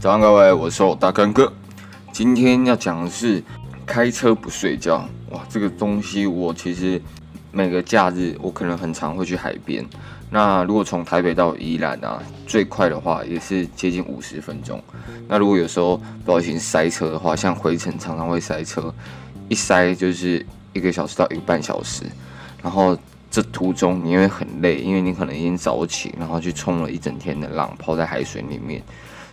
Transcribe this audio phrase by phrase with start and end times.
[0.00, 1.52] 早上各位，我是大干哥。
[2.10, 3.44] 今天要讲的是
[3.84, 5.06] 开车不睡觉。
[5.28, 6.98] 哇，这个东西我其实
[7.52, 9.84] 每个假日我可能很常会去海边。
[10.30, 14.82] 那如果从台北到宜兰啊，最快的话也是接近五十分钟。
[15.28, 18.94] 那如果有时候不小心塞车的话，像回程常常会塞车，
[19.50, 22.04] 一塞就是一个小时到一个半小时。
[22.62, 22.96] 然后
[23.30, 28.82] 这途中你会很累，因为你可能已经早起，然后去冲了一整天的浪，泡在海水里面。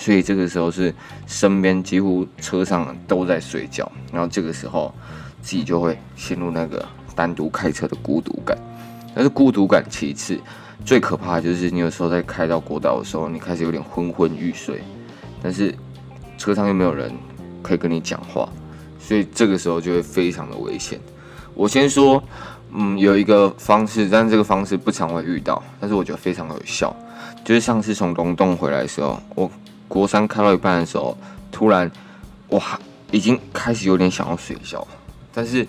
[0.00, 0.92] 所以这个时候是
[1.26, 4.94] 身边几乎车上都在睡觉，然后这个时候
[5.42, 6.82] 自己就会陷入那个
[7.14, 8.56] 单独开车的孤独感。
[9.14, 10.40] 但是孤独感其次，
[10.86, 14.80] 最可怕的就是你有时候在开到国道的时候，你开始有点昏昏欲睡，
[15.42, 15.74] 但是
[16.38, 17.12] 车上又没有人
[17.60, 18.48] 可以跟你讲话，
[18.98, 20.98] 所以这个时候就会非常的危险。
[21.54, 22.24] 我先说，
[22.72, 26.96] 嗯，有一个方式，但这个方式不常会遇到，但是我觉得非常有效，
[27.44, 29.50] 就是上次从龙洞回来的时候，我。
[29.90, 31.18] 国三开到一半的时候，
[31.50, 31.90] 突然，
[32.50, 32.78] 哇，
[33.10, 34.86] 已经开始有点想要睡觉，
[35.34, 35.66] 但是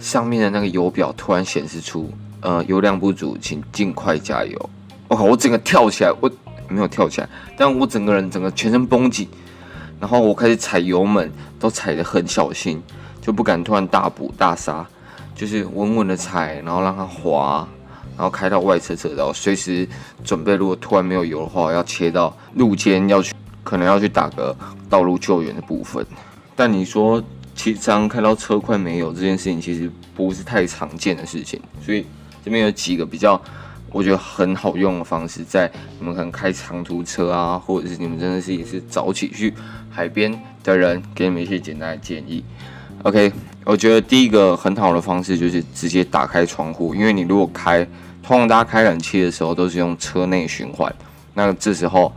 [0.00, 4.70] 上面的那个油表突然显示出，呃，油量不足，请尽快加油。
[5.06, 6.28] 我靠，我整个跳起来，我
[6.68, 9.28] 没有跳起来，但我整个人整个全身绷紧，
[10.00, 12.82] 然后我开始踩油门，都踩得很小心，
[13.22, 14.84] 就不敢突然大补大刹，
[15.32, 17.68] 就是稳稳的踩，然后让它滑，
[18.16, 19.88] 然后开到外侧车道，随时
[20.24, 23.32] 准备，如果突然没有油的话，要切到路肩要去。
[23.70, 24.54] 可能要去打个
[24.88, 26.04] 道路救援的部分，
[26.56, 27.22] 但你说
[27.54, 31.60] 其实常开到车快没有这件事情，其实不是太常见的事情。
[31.80, 32.04] 所以
[32.44, 33.40] 这边有几个比较
[33.92, 39.54] 我觉得很好用的方式，在你们可能开长途车啊，或者是你们真的是也是早起去
[39.88, 42.42] 海边的人，给你们一些简单的建议。
[43.04, 43.32] OK，
[43.64, 47.86] 我觉得第一个很好的方式就是直接打开窗户，因为你如果开，
[48.20, 50.92] 通常大家开冷气的时候都是用车内循环，
[51.34, 52.12] 那这时候。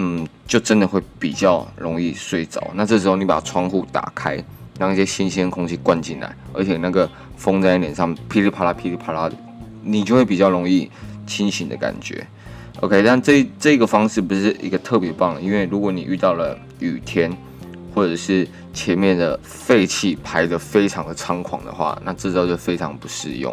[0.00, 2.70] 嗯，就真的会比较容易睡着。
[2.74, 4.42] 那这时候你把窗户打开，
[4.78, 9.36] 让一些新鲜空气灌进来，而且那个风在脸上噼里啪啦、噼里啪啦的，
[9.82, 10.88] 你就会比较容易
[11.26, 12.24] 清醒的感觉。
[12.80, 17.36] OK，但这这个方式不是一个特别棒，因为如果你遇到了雨天，
[17.98, 23.52] 或者是前面的废气排得非常的猖狂的话，那这招就非常不适用。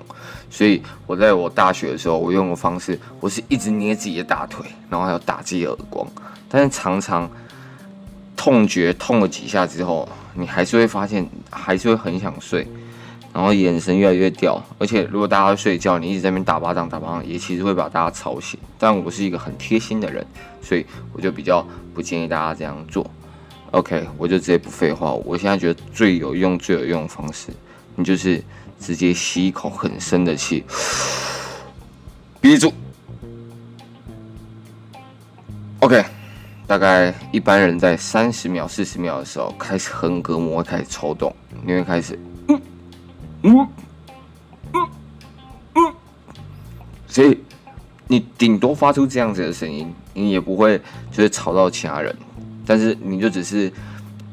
[0.51, 6.07] 所以我在我大学的时候，我用的方式，我是一直捏自己的大腿，然后还有打自己耳光。
[6.47, 7.27] 但是常常
[8.37, 12.67] 痛觉痛了几下之后，你还是会发现，还是会很想睡，
[13.33, 14.61] 然后眼神越来越掉。
[14.77, 18.59] 而且如果大家睡觉，你一直在那边打巴掌打巴掌，也其实会把大家吵醒。
[18.77, 20.23] 但我是一个很贴心的人，
[20.61, 23.09] 所以我就比较不建议大家这样做。
[23.75, 25.11] OK，我就直接不废话。
[25.11, 27.49] 我现在觉得最有用、最有用的方式，
[27.97, 28.41] 你就是
[28.79, 30.63] 直接吸一口很深的气，
[32.39, 32.73] 憋住。
[35.79, 36.05] OK。
[36.67, 41.31] 大概一般人在三十秒、四十秒的时候，开始横膈膜开始抽动，
[41.63, 42.61] 你会开始，嗯
[43.43, 43.67] 嗯
[44.73, 44.89] 嗯
[45.75, 45.93] 嗯，
[47.07, 47.39] 所以
[48.07, 50.79] 你顶多发出这样子的声音，你也不会
[51.11, 52.15] 就是吵到其他人，
[52.65, 53.71] 但是你就只是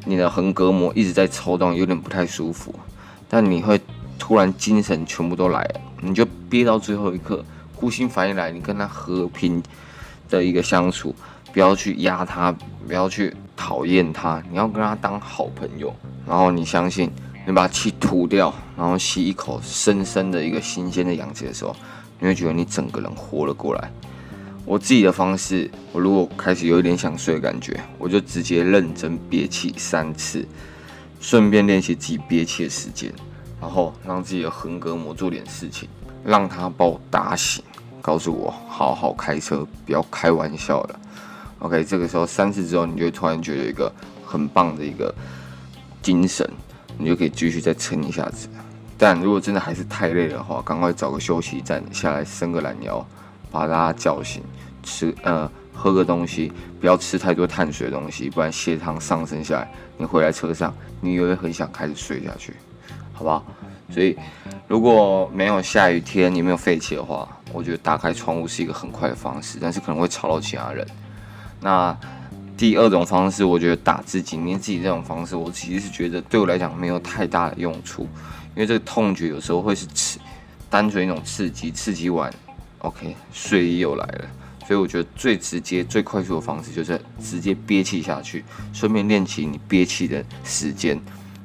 [0.05, 2.75] 你的横膈膜一直在抽动，有点不太舒服，
[3.29, 3.81] 但你会
[4.19, 7.45] 突然精神全部都来了，你就憋到最后一刻，
[7.75, 9.63] 呼吸反应来，你跟他和平
[10.29, 11.15] 的一个相处。
[11.53, 12.51] 不要去压他，
[12.89, 15.95] 不要去讨厌他，你要跟他当好朋友。
[16.27, 17.11] 然后你相信，
[17.47, 21.77] 你把气吐掉，然后吸一口深深的一个新鲜的氧气的时候，
[22.19, 23.93] 你会觉得你整个人活了过来。
[24.65, 30.47] 我自己的方式，我如果开始有一点想睡的感觉，我就直接认真憋气三次，
[31.21, 33.13] 顺便练习自己憋气的时间，
[33.61, 35.89] 然后让自己的横膈膜做点事情，
[36.25, 37.63] 让它把我打醒，
[38.01, 41.01] 告诉我好好开车，不要开玩笑了。
[41.59, 43.93] OK，这个时候三次之后，你就会突然觉得一个
[44.25, 45.13] 很棒的一个
[46.01, 46.49] 精神，
[46.97, 48.49] 你就可以继续再撑一下子。
[48.97, 53.05] 但如果真的还是太累的话，赶快找个休息站下来伸个懒腰，
[53.53, 54.43] 把大家叫醒，
[54.83, 56.51] 吃呃喝个东西，
[56.81, 62.55] 不要吃太多碳水的东西，不然血糖上升下来，你回来车上你也会很想开始睡下去，
[63.13, 63.45] 好不好？
[63.91, 64.17] 所以
[64.67, 70.87] 如果没有下雨天，你没有废气的话，我觉得打开窗户是一个很快的方式，但是可能会吵到其他人。
[71.61, 71.95] 那
[72.57, 78.03] 第二种方式，我觉得打自己、捏自己这种方式，我其实是觉得对我来讲没有太大的用处，
[78.55, 80.19] 因为这个痛觉有时候会是刺，
[80.71, 82.33] 单纯一种刺激，刺激完
[82.83, 84.25] ，OK，睡衣又来了，
[84.67, 91.01] 所以我觉得最直接、最快速的方式就是直接憋气下去，顺便练习你憋气的时间，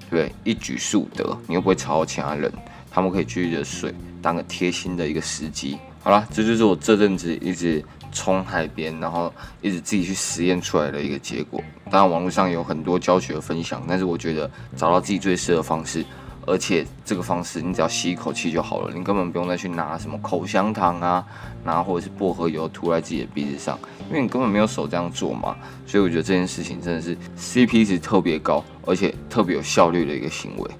[0.09, 2.51] 对，一举数得，你又不会吵到其他人，
[2.91, 5.77] 他们可以继续的睡，当个贴心的一个司机。
[6.03, 11.61] 好了，这就是我这阵子一直冲海边，然后一直自己去实验出来的一个结果。
[11.91, 16.05] 当然，网络上有很多教学分享，但是我觉得找到自己最适合的方式，
[16.47, 21.23] 而且这个方式你只要吸一口气就好了，你根本不用再去拿什么口香糖啊，
[21.65, 23.77] 拿或者是薄荷油涂在自己的鼻子上，
[24.09, 25.55] 因为你根本没有手这样做嘛。
[25.85, 30.71] 所以我觉得这件事情真的是 CP 值特别高，而且特别有效率的一个行为，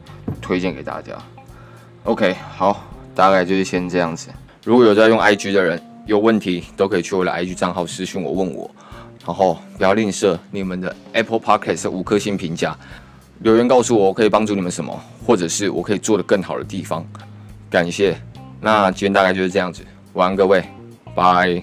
[0.42, 1.12] 推荐给大家。
[2.06, 2.81] OK，好，
[3.14, 4.30] 大概就是先这样子。
[4.64, 8.72] 如果有在用 IG 的人，有问题都可以去我的 IG 账号私信我问我，
[9.25, 12.78] 然后不要吝啬你们的 Apple Podcast 五颗星评价，
[13.39, 17.06] 留言告诉我我可以帮助你们什么，或者是我可以做的更好的地方。
[17.69, 18.19] 感谢，
[18.60, 20.63] 那今天大概就是这样子，晚安各位，
[21.16, 21.62] 拜。